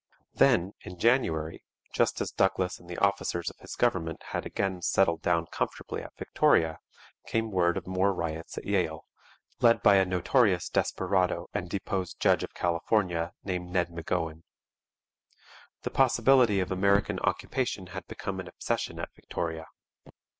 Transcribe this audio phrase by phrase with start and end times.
[0.33, 1.63] Then, in January,
[1.93, 6.17] just as Douglas and the officers of his government had again settled down comfortably at
[6.17, 6.79] Victoria,
[7.27, 9.05] came word of more riots at Yale,
[9.59, 14.41] led by a notorious desperado and deposed judge of California named Ned M'Gowan.
[15.83, 19.67] The possibility of American occupation had become an obsession at Victoria.